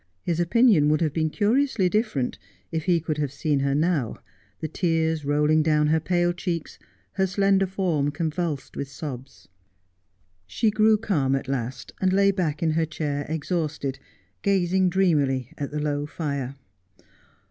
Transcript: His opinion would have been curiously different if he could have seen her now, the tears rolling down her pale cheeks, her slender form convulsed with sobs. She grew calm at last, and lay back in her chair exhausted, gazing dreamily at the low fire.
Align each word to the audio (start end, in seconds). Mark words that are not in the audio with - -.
His 0.23 0.39
opinion 0.39 0.89
would 0.89 1.01
have 1.01 1.13
been 1.13 1.29
curiously 1.29 1.87
different 1.87 2.39
if 2.71 2.85
he 2.85 2.99
could 2.99 3.19
have 3.19 3.31
seen 3.31 3.59
her 3.59 3.75
now, 3.75 4.17
the 4.59 4.67
tears 4.67 5.23
rolling 5.25 5.61
down 5.61 5.85
her 5.89 5.99
pale 5.99 6.33
cheeks, 6.33 6.79
her 7.11 7.27
slender 7.27 7.67
form 7.67 8.09
convulsed 8.09 8.75
with 8.75 8.89
sobs. 8.89 9.47
She 10.47 10.71
grew 10.71 10.97
calm 10.97 11.35
at 11.35 11.47
last, 11.47 11.91
and 12.01 12.11
lay 12.11 12.31
back 12.31 12.63
in 12.63 12.71
her 12.71 12.85
chair 12.87 13.27
exhausted, 13.29 13.99
gazing 14.41 14.89
dreamily 14.89 15.53
at 15.59 15.69
the 15.69 15.79
low 15.79 16.07
fire. 16.07 16.55